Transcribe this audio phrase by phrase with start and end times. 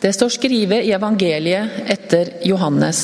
[0.00, 3.00] Det står skrevet i evangeliet etter Johannes.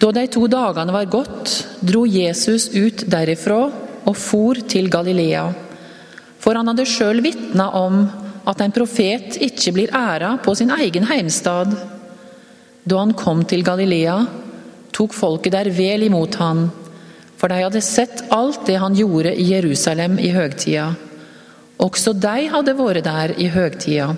[0.00, 3.62] Da de to dagene var gått, dro Jesus ut derifra
[4.04, 5.46] og for til Galilea.
[6.40, 8.04] For han hadde sjøl vitna om
[8.48, 11.72] at en profet ikke blir æra på sin egen heimstad.
[12.84, 14.18] Da han kom til Galilea,
[14.92, 16.66] tok folket der vel imot han,
[17.40, 20.90] for de hadde sett alt det han gjorde i Jerusalem i høgtida.
[21.80, 24.12] Også de hadde vært der i høgtida.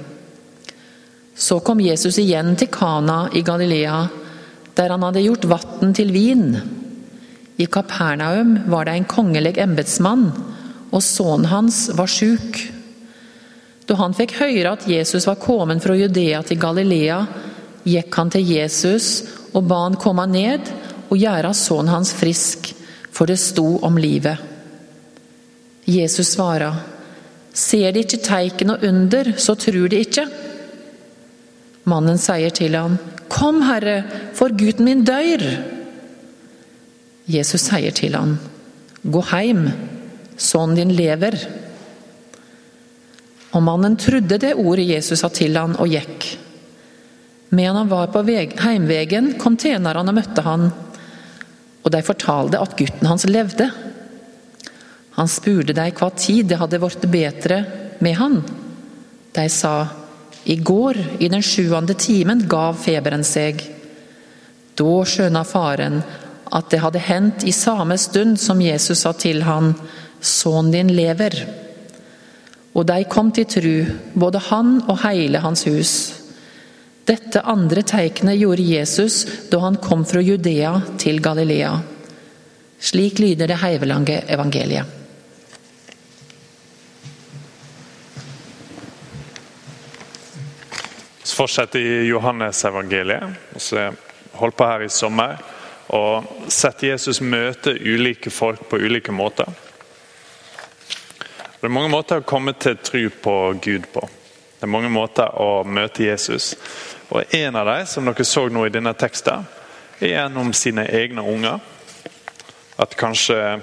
[1.34, 4.06] Så kom Jesus igjen til Kana i Galilea,
[4.77, 6.56] der han hadde gjort vann til vin.
[7.56, 10.30] I Kapernaum var det en kongelig embetsmann,
[10.92, 12.60] og sønnen hans var sjuk.
[13.88, 17.24] Da han fikk høre at Jesus var kommet fra Judea til Galilea,
[17.84, 19.09] gikk han til Jesus
[19.52, 20.68] og ba han komme ned
[21.09, 22.73] og gjøre sønnen hans frisk,
[23.12, 24.38] for det sto om livet.
[25.84, 26.73] Jesus svara,
[27.52, 30.24] Ser de ikke teiken og under, så tror de ikke.
[31.88, 32.98] Mannen sier til ham,
[33.32, 34.02] Kom, Herre,
[34.37, 35.43] for gutten min dør.
[37.30, 38.37] Jesus sier til ham,
[39.02, 39.66] Gå heim,
[40.37, 41.38] sønnen din lever.
[43.52, 46.29] Og mannen trodde det ordet Jesus sa til han, og gikk.
[47.52, 50.70] Medan han var på heimvegen, kom tjenerne og møtte han,
[51.82, 53.66] og de fortalte at gutten hans levde.
[55.18, 57.59] Han spurte dem hva tid det hadde blitt bedre
[58.01, 58.38] med han.
[59.37, 59.74] De sa,
[60.45, 63.62] i går, i den sjuende timen, gav feberen seg.
[64.78, 66.00] Da skjønna faren
[66.53, 69.72] at det hadde hendt i samme stund som Jesus sa til han,
[70.20, 71.37] sønnen din lever.
[72.72, 73.76] Og de kom til tru,
[74.15, 75.94] både han og hele hans hus.
[77.09, 81.75] Dette andre teiknet gjorde Jesus da han kom fra Judea til Galilea.
[82.82, 85.01] Slik lyder det heivelange evangeliet.
[91.22, 93.22] Så fortsetter i Johannes-evangeliet.
[93.72, 93.91] Vi
[94.32, 95.37] holdt på her i sommer
[95.92, 99.47] og sett Jesus møte ulike folk på ulike måter.
[101.60, 104.02] Det er mange måter å komme til tro på Gud på.
[104.58, 106.56] Det er mange måter å møte Jesus.
[107.08, 109.47] Og En av dem, som dere så nå i denne teksten,
[110.00, 111.60] er gjennom sine egne unger.
[112.82, 113.60] At kanskje,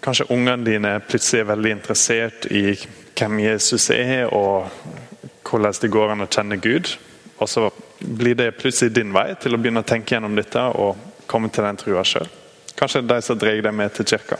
[0.00, 2.76] kanskje ungene dine plutselig er veldig interessert i
[3.18, 4.70] hvem Jesus er, og
[5.50, 6.92] hvordan det går an å kjenne Gud.
[7.40, 11.26] Og så blir det plutselig din vei til å begynne å tenke gjennom dette og
[11.30, 12.28] komme til den trua sjøl.
[12.76, 14.38] Kanskje det er de som drar deg med til kirka.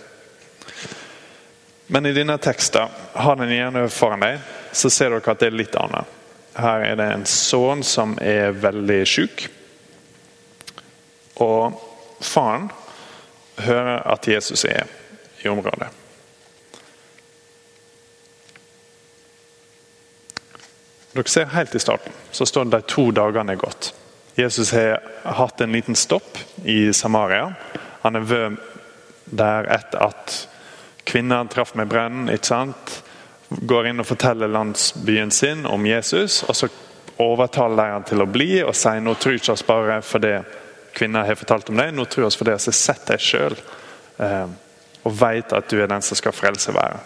[1.91, 4.39] Men i denne teksten, har den gjerne foran deg,
[4.73, 6.19] så ser dere at det er litt annet.
[6.55, 9.47] Her er det en sønn som er veldig syk.
[11.41, 11.81] Og
[12.23, 12.69] faren
[13.61, 14.87] hører at Jesus er
[15.43, 15.89] i området.
[21.13, 23.93] Dere ser Helt i starten så står det de to dagene er gått.
[24.39, 27.53] Jesus har hatt en liten stopp i Samaria.
[28.03, 28.61] Han er ved
[29.25, 30.37] der etter at
[31.05, 32.31] kvinnen traff med brennen.
[32.31, 33.03] ikke sant?
[33.49, 36.43] Går inn og forteller landsbyen sin om Jesus.
[36.49, 36.69] og Så
[37.19, 40.39] overtaler de han til å bli og sier nå tror ikke oss bare fordi
[40.95, 43.55] kvinnen har fortalt om deg, nå tror vi fordi vi har sett deg sjøl
[44.19, 44.47] eh,
[45.07, 47.03] og vet at du er den som skal frelse verden.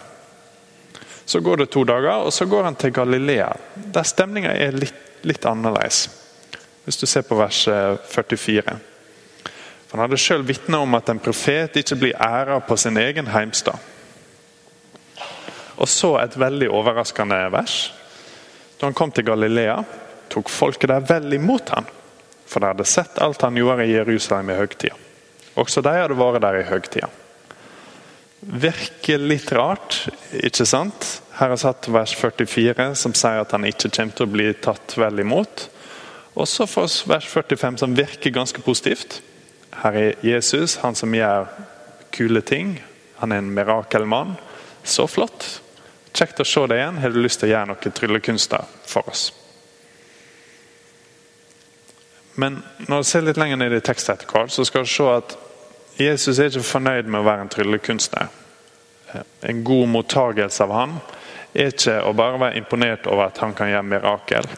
[1.25, 4.97] Så går det to dager, og så går han til Galilea, der stemninga er litt,
[5.25, 6.05] litt, annerledes.
[6.85, 8.61] Hvis du ser på vers 44.
[8.61, 8.77] Eh,
[9.87, 13.27] For Han hadde sjøl vitna om at en profet ikke blir æra på sin egen
[13.27, 13.79] heimstad.
[15.75, 17.93] Og så et veldig overraskende vers.
[18.77, 19.81] Da han kom til Galilea,
[20.29, 21.89] tok folket der vel imot han,
[22.45, 24.95] for de hadde sett alt han gjorde i Jerusalem i høgtida.
[25.55, 27.09] Også de hadde vært der i høgtida
[28.45, 31.07] virker litt rart, ikke sant?
[31.39, 34.95] Her er satt vers 44, som sier at han ikke kommer til å bli tatt
[34.99, 35.67] vel imot.
[36.35, 39.21] Og så får vi vers 45, som virker ganske positivt.
[39.81, 41.49] Her er Jesus, han som gjør
[42.15, 42.77] kule ting.
[43.19, 44.35] Han er en mirakelmann.
[44.83, 45.47] Så flott.
[46.15, 47.01] Kjekt å se deg igjen.
[47.01, 49.31] Har du lyst til å gjøre noe tryllekunster for oss?
[52.35, 55.07] Men når du ser litt lenger ned i teksten, etter hvert, så skal du se
[55.07, 55.35] at
[55.99, 58.27] Jesus er ikke fornøyd med å være en tryllekunstner.
[59.41, 60.97] En god mottagelse av han
[61.53, 64.49] er ikke å bare være imponert over at han kan gjøre mirakel.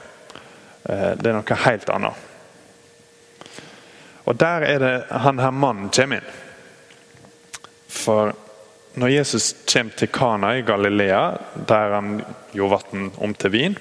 [0.90, 2.26] Eh, det er noe helt annet.
[4.28, 6.34] Og Der er det han her mannen kommer inn.
[7.88, 8.34] For
[8.98, 11.38] når Jesus kommer til Kana i Galilea,
[11.68, 12.22] der han
[12.52, 13.78] gjorde vann om til vin,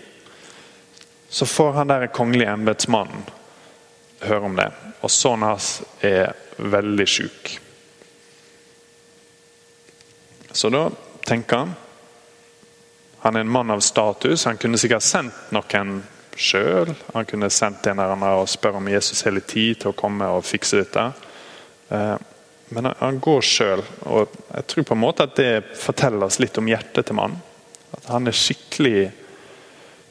[1.29, 3.25] så får han der kongelige embetsmannen
[4.21, 4.69] høre om det.
[5.03, 5.71] Og sønnen hans
[6.05, 7.57] er veldig syk.
[10.57, 10.91] Så da
[11.25, 11.75] tenker han
[13.21, 14.45] Han er en mann av status.
[14.45, 15.97] Han kunne sikkert sendt noen
[16.37, 16.93] sjøl.
[17.15, 20.29] Han kunne sendt en eller annen og spørre om Jesus hele tid til å komme
[20.31, 21.07] og fikse dette.
[21.89, 22.17] Eh,
[22.77, 26.59] men han går sjøl, og jeg tror på en måte at det forteller oss litt
[26.59, 27.41] om hjertet til mannen.
[27.97, 29.09] At han er skikkelig,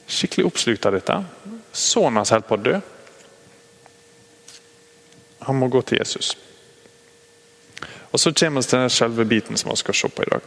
[0.08, 1.20] skikkelig oppslukt av dette.
[1.72, 2.76] Sønnen hans holder på å dø.
[5.48, 6.34] Han må gå til Jesus.
[8.16, 10.44] Og Så kommer vi til den selve biten som vi skal se på i dag.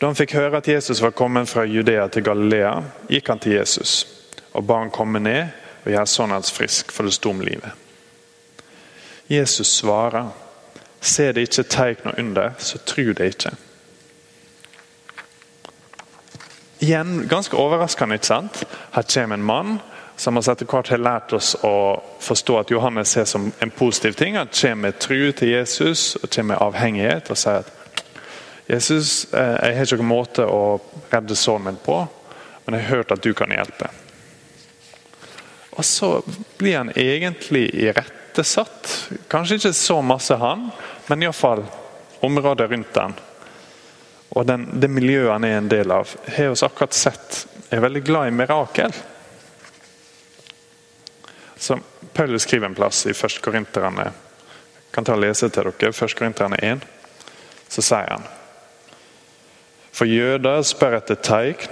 [0.00, 3.54] Da han fikk høre at Jesus var kommet fra Judea til Galilea, gikk han til
[3.56, 4.02] Jesus
[4.52, 5.46] og ba han komme ned
[5.84, 7.70] og gjøre sønnen hans frisk, for det sto om livet.
[9.30, 10.28] Jesus svarer,
[11.00, 13.54] se det ikke tegn og under, så tru det ikke.
[16.82, 18.14] Igjen, Ganske overraskende.
[18.14, 18.64] ikke sant?
[18.92, 19.78] Her kommer en mann
[20.22, 24.14] som har etter hvert har lært oss å forstå at Johannes ser som en positiv
[24.14, 24.36] ting.
[24.38, 27.78] Han kommer med tru til Jesus og kommer med avhengighet og sier at
[28.70, 30.78] Jesus, eh, jeg har ikke noen måte å
[31.10, 31.98] redde sønnen min på,
[32.64, 33.90] men jeg har hørt at du kan hjelpe.
[35.72, 36.14] Og så
[36.60, 38.94] blir han egentlig irettesatt.
[39.32, 40.68] Kanskje ikke så masse han,
[41.10, 41.64] men iallfall
[42.22, 43.18] området rundt han.
[44.38, 48.04] Og den, det miljøet han er en del av, har vi akkurat sett er veldig
[48.06, 48.94] glad i mirakel.
[51.62, 51.78] Så
[52.14, 53.38] Paulus skriver en plass i 1.
[53.42, 54.10] Korinterne
[54.92, 55.92] kan ta og lese til dere.
[55.94, 56.16] 1.
[56.18, 56.86] Korinterne 1.
[57.70, 58.26] Så sier han
[59.92, 61.66] for jøder spør etter tegn,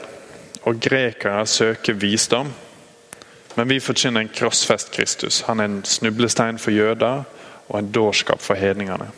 [0.69, 2.51] og grekere søker visdom.
[3.57, 5.41] Men vi forkynner en krossfest Kristus.
[5.49, 7.25] Han er en snublestein for jøder
[7.69, 9.09] og en dårskap for hedningene.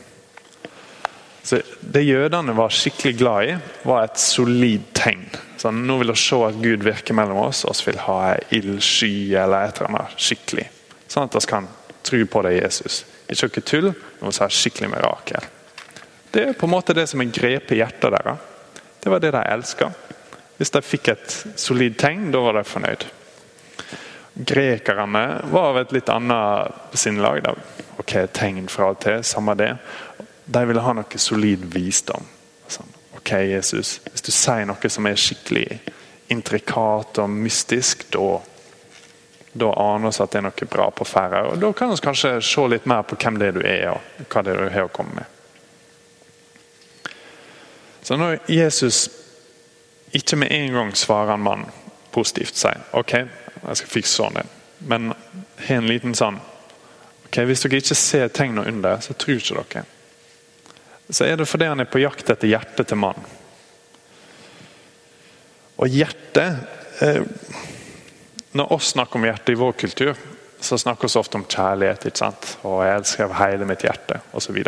[1.43, 5.25] Så Det jødene var skikkelig glad i, var et solid tegn.
[5.59, 8.59] Så nå vil vi se at Gud virker mellom oss, og vi vil ha ei
[8.59, 10.69] ildsky eller et eller annet skikkelig.
[11.11, 11.69] Sånn at vi kan
[12.03, 13.03] tro på det Jesus.
[13.31, 13.91] Ikke noe tull,
[14.21, 15.51] men vi har skikkelig mirakel.
[16.33, 18.49] Det er på en måte det som er grepet hjertet deres.
[19.03, 19.91] Det var det de elska.
[20.57, 23.05] Hvis de fikk et solid tegn, da var de fornøyd.
[24.49, 27.45] Grekerne var av et litt annet sinnlag.
[28.01, 29.75] Ok, tegn fra og til, samme det.
[30.45, 32.25] De ville ha noe solid visdom.
[32.69, 35.67] Sånn, ok, Jesus, Hvis du sier noe som er skikkelig
[36.33, 38.41] intrikat og mystisk, da,
[39.53, 41.45] da aner vi at det er noe bra på ferde.
[41.51, 44.27] Og Da kan vi kanskje se litt mer på hvem det er du er, og
[44.29, 45.39] hva det er du har å komme med.
[48.03, 49.09] Så når Jesus
[50.13, 51.67] ikke med en gang svarer en mann
[52.11, 53.13] positivt, sier ok,
[53.63, 54.51] jeg skal fikse sånn din,
[54.91, 55.13] men
[55.69, 56.41] har en liten sånn
[57.29, 59.85] ok, Hvis dere ikke ser tegnene under, så tror ikke dere.
[61.13, 63.27] Så er det fordi han er på jakt etter hjertet til mannen.
[65.83, 67.25] Og hjertet eh,
[68.53, 70.19] Når oss snakker om hjertet i vår kultur,
[70.61, 72.07] så snakker vi ofte om kjærlighet.
[72.07, 72.59] ikke sant?
[72.63, 74.59] Og 'jeg elsker av hele mitt hjerte', osv.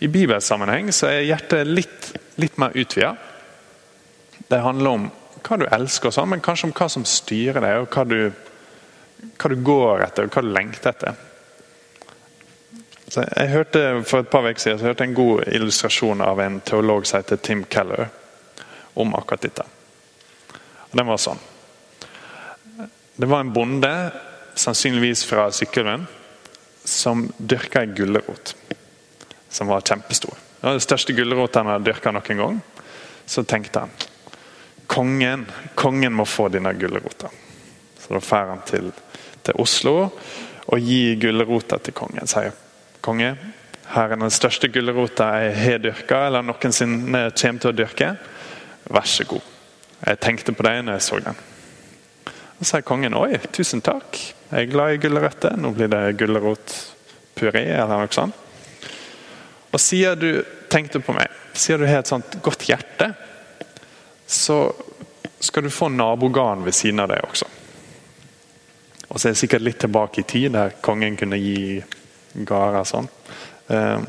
[0.00, 3.16] I bibelsammenheng så er hjertet litt, litt mer utvida.
[4.48, 5.10] Det handler om
[5.42, 8.32] hva du elsker, og sånn, men kanskje om hva som styrer deg, og hva du,
[9.40, 11.16] hva du går etter og hva du lengter etter.
[13.12, 16.60] Jeg hørte For et par uker siden så hørte jeg en god illustrasjon av en
[16.64, 18.08] teolog som heter Tim Keller,
[18.94, 19.66] om akkurat dette.
[20.90, 21.40] Og Den var sånn.
[23.16, 23.92] Det var en bonde,
[24.54, 26.06] sannsynligvis fra Sykkylven,
[26.84, 28.54] som dyrka ei gulrot
[29.52, 30.34] som var kjempestor.
[30.60, 32.60] Det var den største gulrota han hadde dyrka noen gang.
[33.26, 33.92] Så tenkte han
[34.86, 37.28] kongen, kongen må få denne gulrota.
[38.00, 38.88] Så da drar han til,
[39.42, 39.94] til, Oslo
[40.72, 42.28] og gir gulrota til kongen.
[42.30, 42.52] Sier
[43.02, 43.34] konge,
[43.92, 48.12] her er den største gulrota jeg har dyrka eller noensinne kommer til å dyrke.
[48.92, 49.50] Vær så god.
[50.06, 51.42] Jeg tenkte på deg når jeg så den.
[52.56, 54.16] Og så sier kongen oi, tusen takk,
[54.52, 55.58] jeg er glad i gulrøtter.
[55.58, 58.38] Nå blir det gulrotpuré eller noe sånt.
[59.72, 60.42] Og siden du
[60.72, 63.08] tenkte på meg, siden du har et sånt godt hjerte,
[64.28, 64.66] så
[65.42, 67.48] skal du få nabogarden ved siden av deg også.
[69.08, 71.82] Og så er det sikkert litt tilbake i tid, der kongen kunne gi
[72.34, 73.08] gårder sånn.
[73.72, 74.06] Ehm,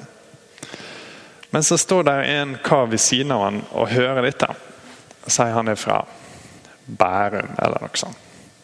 [1.53, 4.49] men så står det en kar ved siden av han og hører dette.
[5.27, 6.01] Sier han er fra
[6.85, 8.17] Bærum eller noe sånt.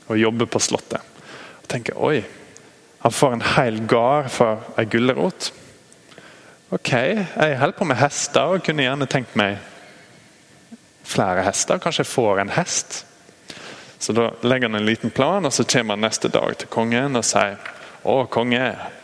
[0.10, 1.04] Og jobber på Slottet.
[1.62, 2.24] Og tenker oi,
[3.00, 5.52] han får en hel gard for ei gulrot.
[6.74, 9.60] Ok, jeg holder på med hester og kunne gjerne tenkt meg
[11.10, 11.80] flere hester.
[11.82, 13.04] Kanskje jeg får en hest.
[14.00, 17.16] Så Da legger han en liten plan, og så kommer han neste dag til kongen
[17.16, 17.58] og sier
[18.04, 18.62] Å, konge,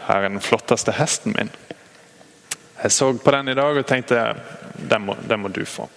[0.07, 1.51] her er den flotteste hesten min.
[2.81, 4.21] Jeg så på den i dag og tenkte
[4.75, 5.87] den må, den må du få.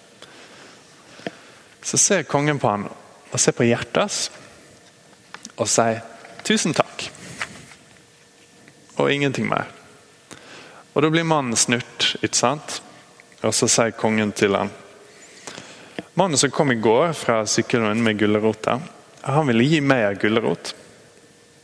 [1.82, 4.30] Så ser kongen på han og ser på hjertet
[5.58, 6.02] og sier
[6.46, 7.08] tusen takk.
[8.98, 9.68] Og ingenting mer.
[10.94, 12.80] Og Da blir mannen snurt, ikke sant?
[13.46, 14.72] Og så sier kongen til han
[16.18, 18.80] Mannen som kom i går fra sykkelen med gulrota,
[19.22, 20.72] han ville gi meg en gulrot.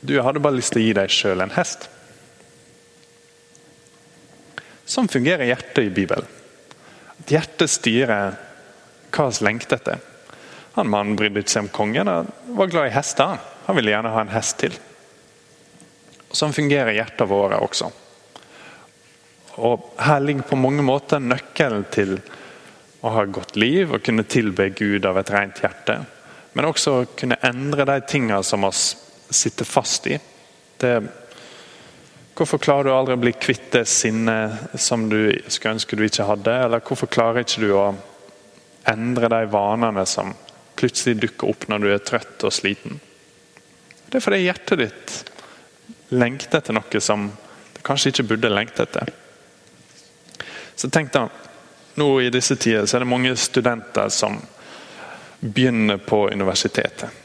[0.04, 1.86] Du hadde bare lyst til å gi deg sjøl en hest.
[4.84, 6.26] Sånn fungerer hjertet i Bibelen.
[7.14, 8.34] At hjertet styrer
[9.14, 10.02] hva vi lengter etter.
[10.74, 13.38] Han mannen brydde seg om kongen og var glad i hester.
[13.64, 14.74] Han ville gjerne ha en hest til.
[16.34, 17.88] Sånn fungerer hjertet våre også.
[19.64, 22.18] Og Her ligger på mange måter nøkkelen til
[23.04, 26.00] å ha et godt liv og kunne tilbe Gud av et rent hjerte.
[26.52, 28.74] Men også kunne endre de tingene som vi
[29.34, 30.18] sitter fast i.
[30.80, 30.94] Det
[32.34, 36.26] Hvorfor klarer du aldri å bli kvitt det sinnet som du skulle ønske du ikke
[36.26, 36.54] hadde?
[36.64, 37.84] Eller hvorfor klarer ikke du å
[38.90, 40.32] endre de vanene som
[40.74, 42.98] plutselig dukker opp når du er trøtt og sliten?
[44.10, 45.14] Det er fordi hjertet ditt
[46.14, 49.14] lengter etter noe som du kanskje ikke burde lengte etter.
[50.74, 51.28] Så tenk da,
[51.94, 54.40] nå I disse tider så er det mange studenter som
[55.38, 57.23] begynner på universitetet.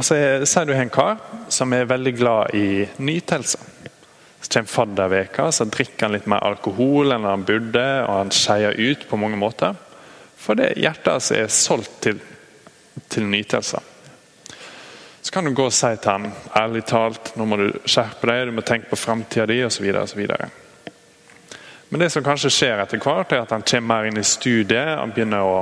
[0.00, 0.16] Og så
[0.48, 1.18] sier du en kar
[1.52, 3.58] som er veldig glad i nytelse.
[4.40, 8.78] Så kommer fadderveka, så drikker han litt mer alkohol enn han burde, og han skeier
[8.80, 9.76] ut på mange måter.
[10.40, 12.22] For det hjertet hans er solgt til,
[13.12, 13.82] til nytelse.
[15.20, 18.46] Så kan du gå og si til han, ærlig talt, nå må du skjerpe deg,
[18.48, 19.84] du må tenke på framtida di osv.
[21.90, 24.96] Men det som kanskje skjer etter hvert, er at han kommer mer inn i studiet,
[24.96, 25.60] han begynner å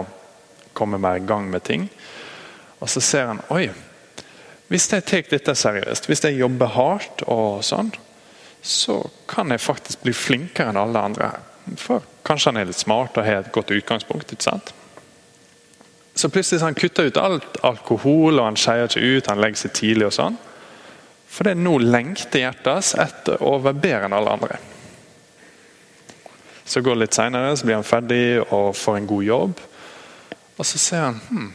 [0.79, 1.91] komme mer i gang med ting.
[2.79, 3.67] Og så ser han oi,
[4.69, 7.93] hvis jeg tar dette seriøst, hvis jeg jobber hardt, og sånn,
[8.63, 11.31] så kan jeg faktisk bli flinkere enn alle andre.
[11.81, 14.33] For Kanskje han er litt smart og har et godt utgangspunkt.
[14.33, 14.75] ikke sant?
[16.19, 19.73] Så plutselig han kutter ut alt alkohol, og han skeier ikke ut, han legger seg
[19.79, 20.07] tidlig.
[20.11, 20.37] og sånn.
[21.29, 24.59] For det er nå lengter hjertet hans etter å være bedre enn alle andre.
[26.69, 29.63] Så går det litt seinere, så blir han ferdig og får en god jobb.
[30.59, 31.53] Og så ser han hm,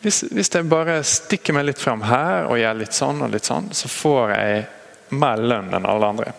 [0.00, 3.48] hvis, hvis, jeg bare stikker meg litt fram her og gjør litt sånn og litt
[3.48, 4.62] sånn, så får jeg
[5.20, 6.32] mer lønn enn alle andre.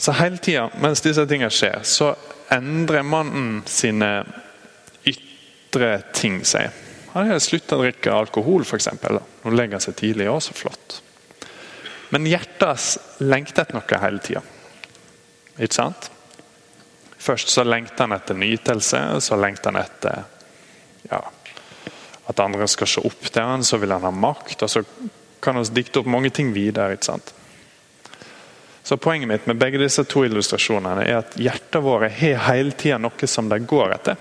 [0.00, 2.12] Så hele tida mens disse tingene skjer, så
[2.54, 4.12] endrer mannen sine
[5.10, 6.70] ytre ting seg.
[7.12, 8.88] Han har slutta å drikke alkohol, f.eks.
[9.02, 10.30] Nå legger han seg tidlig.
[10.30, 11.00] Å, så flott.
[12.14, 14.42] Men hjertet lengter etter noe hele tida.
[15.58, 16.10] Ikke sant?
[17.20, 20.28] Først så lengter han etter nytelse, så lengter han etter ja,
[22.30, 24.62] at andre skal se opp til han, så vil han ha makt.
[24.62, 24.84] og Så
[25.42, 26.94] kan vi dikte opp mange ting videre.
[26.94, 27.34] ikke sant?
[28.82, 32.98] Så Poenget mitt med begge disse to illustrasjonene er at hjertet vårt har hele tida
[32.98, 34.16] noe som det går etter.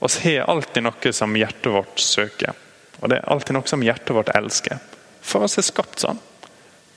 [0.00, 2.56] Vi har alltid noe som hjertet vårt søker.
[3.00, 4.80] Og det er alltid noe som hjertet vårt elsker.
[5.20, 6.20] For oss er skapt sånn.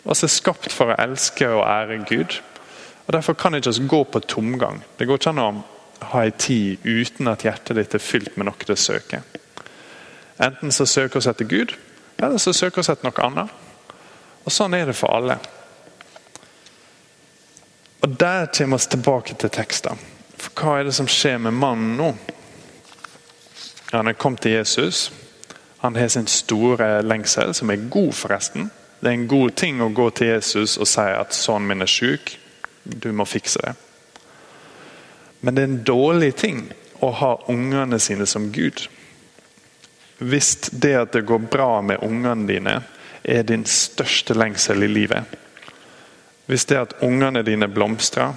[0.04, 2.40] Vi er skapt for å elske og ære Gud.
[3.06, 4.84] Og Derfor kan ikke oss gå på tomgang.
[4.98, 5.52] Det går ikke an å
[6.14, 9.24] ha en tid uten at hjertet ditt er fylt med noe det søker.
[10.40, 11.76] Enten så søker vi etter Gud,
[12.18, 13.50] eller så søker vi etter noe annet.
[14.44, 15.38] Og Sånn er det for alle.
[18.04, 20.00] Og Der kommer vi tilbake til teksten.
[20.38, 22.14] For Hva er det som skjer med mannen nå?
[23.94, 25.12] Han er kommet til Jesus.
[25.80, 28.72] Han har sin store lengsel, som er god, forresten.
[29.00, 31.92] Det er en god ting å gå til Jesus og si at 'sønnen min er
[31.92, 32.40] syk',
[33.04, 33.76] du må fikse det.
[35.42, 36.72] Men det er en dårlig ting
[37.02, 38.88] å ha ungene sine som Gud.
[40.24, 42.76] Hvis det at det går bra med ungene dine,
[43.24, 45.24] er din største lengsel i livet.
[46.46, 48.34] Hvis det at ungene dine blomstrer,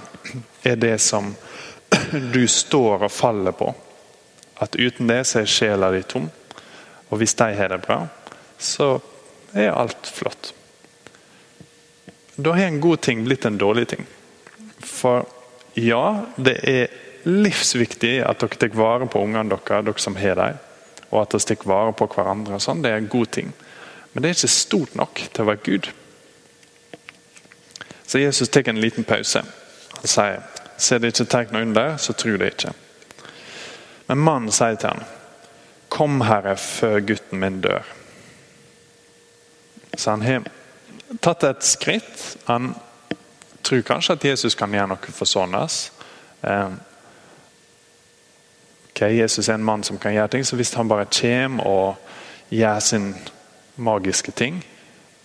[0.63, 1.35] er det som
[2.35, 3.73] du står og faller på.
[4.59, 6.31] At uten det så er sjela di tom.
[7.09, 8.07] Og hvis de har det bra,
[8.59, 8.97] så
[9.55, 10.53] er alt flott.
[12.37, 14.07] Da har en god ting blitt en dårlig ting.
[14.83, 15.27] For
[15.75, 16.95] ja, det er
[17.27, 20.63] livsviktig at dere tar vare på ungene deres, dere som har dem
[21.11, 22.55] og at vi tar vare på hverandre.
[22.55, 23.55] og sånn, Det er en god ting.
[24.13, 25.89] Men det er ikke stort nok til å være Gud.
[28.07, 29.43] Så Jesus tar en liten pause.
[29.97, 30.43] Han sier
[30.79, 32.73] ser det ikke tegn under, så tror det ikke.
[34.09, 35.05] Men mannen sier til ham,
[35.89, 37.85] kom herre før gutten min dør.
[39.97, 40.45] Så han har
[41.25, 42.37] tatt et skritt.
[42.47, 42.75] Han
[43.65, 45.91] tror kanskje at Jesus kan gjøre noe for Sonas.
[46.45, 46.77] Eh,
[48.97, 51.97] Okay, Jesus er en mann som kan gjøre ting, så hvis han bare kommer og
[52.49, 53.11] gjør sin
[53.77, 54.63] magiske ting,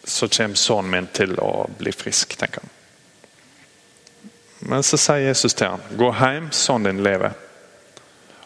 [0.04, 2.74] så kommer sønnen min til å bli frisk, tenker han.
[4.74, 7.32] Men så sier Jesus til han, gå hjem, sønnen din lever.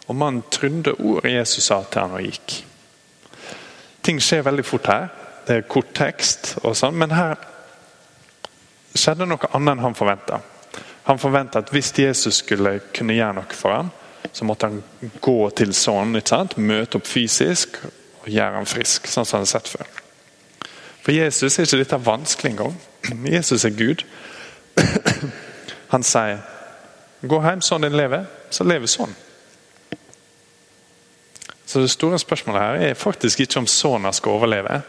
[0.06, 2.60] Og mannen trodde ordet Jesus sa til han og gikk.
[4.06, 5.10] Ting skjer veldig fort her.
[5.50, 7.42] Det er kort tekst, og sånn, men her
[8.94, 10.44] skjedde noe annet enn han forventa.
[11.10, 13.96] Han forventa at hvis Jesus skulle kunne gjøre noe for ham,
[14.32, 16.22] så måtte han gå til sønnen,
[16.58, 19.90] møte opp fysisk og gjøre ham frisk, sånn som han har sett før.
[21.06, 22.78] For Jesus er ikke dette vanskelig engang.
[23.30, 24.02] Jesus er Gud.
[25.94, 26.42] Han sier
[27.22, 29.14] 'gå hjem sånn din lever', så lever sånn.
[31.66, 34.82] Så Det store spørsmålet her er faktisk ikke om sønnen skal overleve.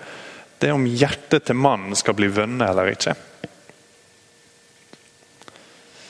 [0.61, 3.15] Det er om hjertet til mannen skal bli vunnet eller ikke.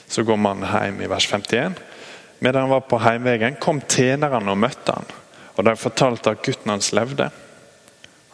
[0.08, 1.74] Så går mannen hjem i vers 51.
[2.38, 5.08] Medan han var på heimveien, kom tjenerne og møtte han.
[5.56, 7.30] Og De fortalte at gutten hans levde.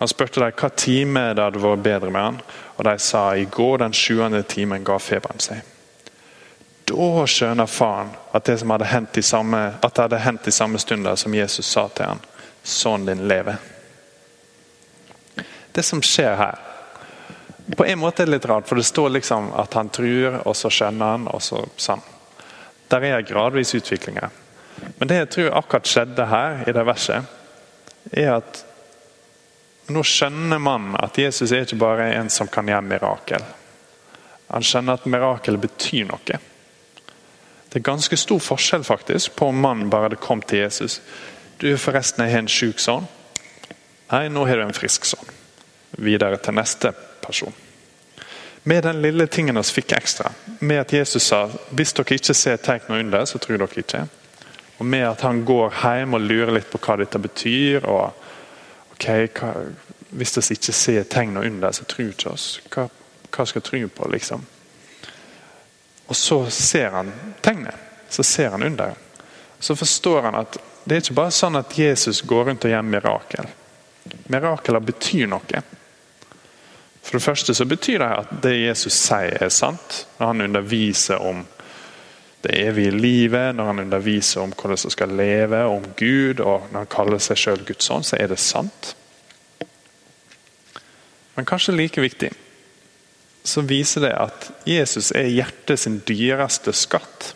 [0.03, 2.39] Han spurte dem hva time det hadde vært bedre med han,
[2.75, 5.61] og de sa i går den sjuende timen ga feberen seg.
[6.91, 10.81] Da skjønner faren at det, hadde hendt i samme, at det hadde hendt i samme
[10.83, 12.25] stund som Jesus sa til han,
[12.63, 13.63] sønnen din lever.
[15.73, 16.59] Det som skjer her
[17.77, 20.57] På en måte er det litt rart, for det står liksom at han truer, og
[20.59, 22.03] så skjønner han, og så sånn.
[22.93, 24.19] Der er gradvis utvikling.
[24.99, 27.25] Men det jeg tror akkurat skjedde her, i det verset,
[28.13, 28.63] er at
[29.93, 33.45] nå skjønner man at Jesus er ikke bare en som kan gjøre mirakel.
[34.53, 36.39] Han skjønner at mirakel betyr noe.
[37.73, 41.01] Det er ganske stor forskjell faktisk på om mannen bare hadde kommet til Jesus.
[41.57, 43.09] Du forresten er en syk sønn.
[44.13, 45.31] Nei, nå har du en frisk sønn.
[45.97, 46.93] Videre til neste
[47.25, 47.55] person.
[48.65, 52.61] Med den lille tingen vi fikk ekstra, med at Jesus sa hvis dere ikke ser
[52.63, 54.05] tegn og under, så tror dere ikke.
[54.79, 57.85] Og med at han går hjem og lurer litt på hva dette betyr.
[57.87, 58.15] og
[58.95, 59.07] ok,
[59.39, 59.53] hva,
[60.11, 62.61] Hvis vi ikke ser tegn og under, så tror ikke oss.
[62.71, 62.89] Hva,
[63.31, 64.47] hva skal tro på, liksom?
[66.07, 67.75] Og så ser han tegnet.
[68.09, 68.95] Så ser han under.
[69.59, 72.83] Så forstår han at det er ikke bare sånn at Jesus går rundt og gjør
[72.83, 73.47] mirakel.
[74.27, 75.63] Mirakler betyr noe.
[77.13, 80.07] For det første så betyr det at det Jesus sier er sant.
[80.17, 81.43] Når han underviser om
[82.41, 86.79] det evige livet, når han underviser om hvordan vi skal leve, om Gud, og når
[86.79, 88.95] han kaller seg selv Guds sønn, så er det sant.
[91.37, 92.33] Men kanskje like viktig
[93.45, 97.35] så viser det at Jesus er hjertet sin dyreste skatt.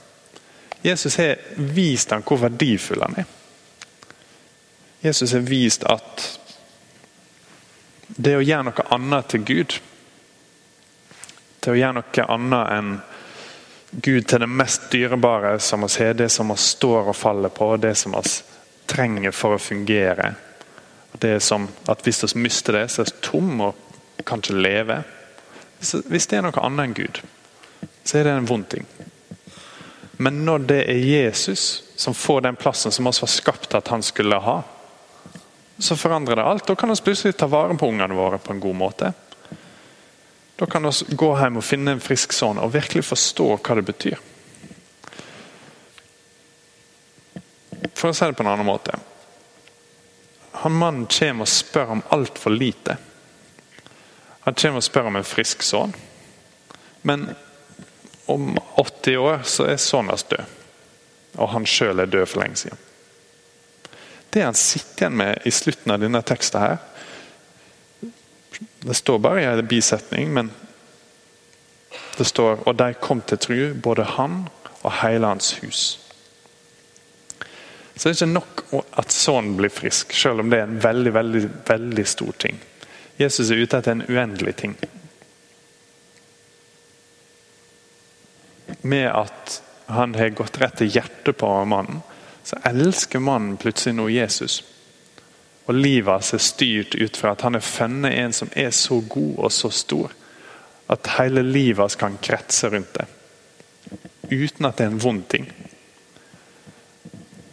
[0.87, 1.37] Jesus har
[1.77, 3.29] vist ham hvor verdifull han er.
[5.05, 6.31] Jesus har vist at
[8.07, 9.77] det å gjøre noe annet til Gud
[11.61, 12.91] Det å gjøre noe annet enn
[13.91, 17.69] Gud til det mest dyrebare som vi har, det som vi står og faller på,
[17.81, 18.23] det som vi
[18.87, 20.35] trenger for å fungere.
[21.17, 24.59] Det er som at Hvis vi mister det, så er vi tomme og kan ikke
[24.59, 25.03] leve.
[25.81, 27.23] Hvis det er noe annet enn Gud,
[28.05, 28.87] så er det en vond ting.
[30.17, 34.03] Men når det er Jesus som får den plassen som oss var skapt at han
[34.03, 34.63] skulle ha,
[35.79, 36.67] så forandrer det alt.
[36.67, 39.13] Da kan vi plutselig ta vare på ungene våre på en god måte.
[40.57, 43.85] Da kan vi gå hjem og finne en frisk sønn og virkelig forstå hva det
[43.91, 44.23] betyr.
[47.97, 48.97] For å si det på en annen måte.
[50.65, 52.97] Han Mannen kommer og spør om altfor lite.
[54.49, 55.93] Han kommer og spør om en frisk sønn.
[57.05, 57.29] Men
[58.27, 60.57] om 80 år så er sønnen hans død.
[61.37, 62.86] Og han sjøl er død for lenge siden.
[64.37, 66.75] Det han sitter igjen med i slutten av denne teksten her
[68.85, 70.51] Det står bare i en bisetning, men
[72.19, 74.43] det står Og de kom til tru, både han
[74.83, 75.81] og hele hans hus.
[77.95, 78.61] Så det er ikke nok
[79.01, 82.61] at sønnen blir frisk, selv om det er en veldig, veldig, veldig stor ting.
[83.17, 84.77] Jesus er ute etter en uendelig ting.
[88.85, 89.57] Med at
[89.89, 92.05] han har gått rett til hjertet på mannen,
[92.47, 94.61] så elsker mannen plutselig nå Jesus.
[95.67, 99.01] Og livet hans er styrt ut fra at han har funnet en som er så
[99.03, 100.15] god og så stor
[100.87, 103.09] at hele livet hans kan kretse rundt det.
[104.31, 105.49] Uten at det er en vond ting.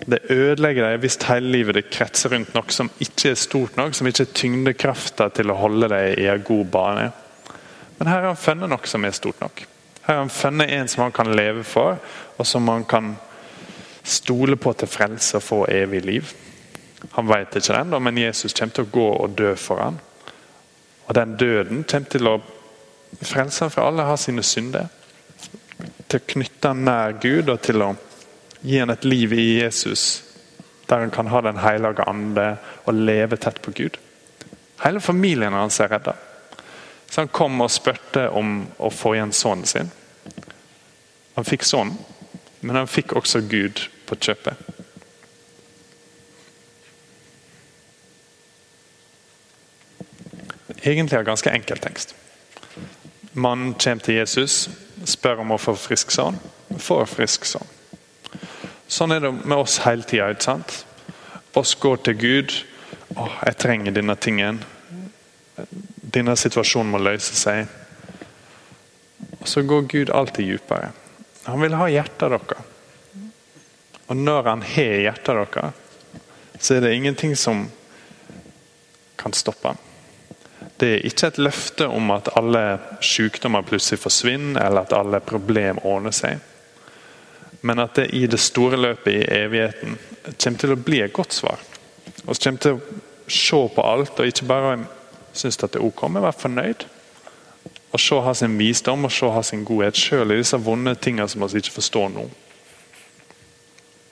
[0.06, 3.97] Det ødelegger deg hvis hele livet ditt kretser rundt noe som ikke er stort nok,
[3.97, 7.12] som ikke er tyngdekrafta til å holde deg i en god bane.
[7.97, 9.65] Men her har han funnet noe som er stort nok.
[10.03, 11.97] Her har han funnet en som han kan leve for,
[12.38, 13.15] og som han kan
[14.03, 16.33] stole på til frelse og få evig liv.
[17.11, 19.99] Han vet ikke det, men Jesus kommer til å gå og dø for ham.
[21.07, 22.39] Og den døden kommer til å
[23.21, 24.87] frelse ham fra alle har sine synder.
[26.07, 27.93] Til å knytte ham nær Gud og til å
[28.63, 30.23] Gi ham et liv i Jesus,
[30.87, 33.97] der han kan ha Den hellige ande og leve tett på Gud.
[34.79, 36.13] Hele familien hans er redda.
[37.09, 39.91] Så han kom og spurte om å få igjen sønnen sin.
[41.35, 41.97] Han fikk sønnen,
[42.61, 44.73] men han fikk også Gud på kjøpet.
[50.83, 52.15] Egentlig en ganske enkel tekst.
[53.33, 54.69] Mannen kommer til Jesus,
[55.07, 56.35] spør om å få frisk sønn,
[56.77, 57.69] får frisk sønn.
[58.91, 60.29] Sånn er det med oss hele tida.
[60.35, 60.59] ikke?
[61.57, 62.57] Oss går til Gud.
[63.15, 64.59] Å, jeg trenger denne tingen.
[66.13, 67.65] Denne situasjonen må løse seg.
[69.39, 70.91] Og så går Gud alltid dypere.
[71.47, 72.72] Han vil ha hjertet deres.
[74.13, 75.80] Og når han har hjertet deres,
[76.62, 77.63] så er det ingenting som
[79.17, 79.80] kan stoppe ham.
[80.78, 82.62] Det er ikke et løfte om at alle
[83.02, 86.38] sykdommer plutselig forsvinner, eller at alle problem ordner seg.
[87.65, 89.97] Men at det i det store løpet i evigheten
[90.30, 91.65] kommer til å bli et godt svar.
[92.06, 94.78] Vi kommer til å se på alt og ikke bare
[95.34, 96.86] synes at det er ok, men være fornøyd.
[97.97, 101.26] Og se ha sin visdom og se ha sin godhet sjøl i disse vonde tingene
[101.32, 102.30] som vi ikke forstår nå.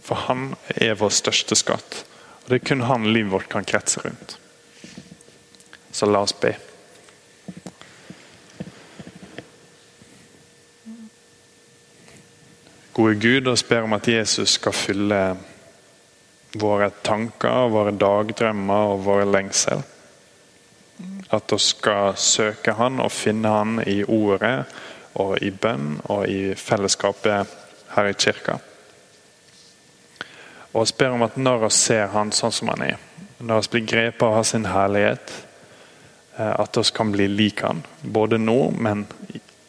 [0.02, 2.04] For han er vår største skatt.
[2.44, 4.38] Og Det er kun han livet vårt kan kretse rundt.
[5.92, 6.56] Så la oss be.
[12.94, 15.20] Gode Gud, oss ber om at Jesus skal fylle
[16.60, 19.84] våre tanker, våre dagdrømmer og våre lengsel.
[21.32, 24.66] At vi skal søke Han og finne Han i ordet
[25.22, 27.56] og i bønn og i fellesskapet
[27.96, 28.60] her i kirka.
[30.72, 33.00] Og vi ber om at når vi ser Han sånn som Han er,
[33.40, 35.34] når vi blir grepet av sin herlighet,
[36.38, 37.84] at vi kan bli lik Han.
[38.02, 39.06] Både nå, men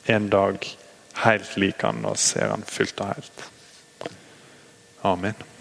[0.06, 0.62] en dag
[1.24, 3.48] helt lik Han og ser Han fullt og helt.
[5.02, 5.51] Amen.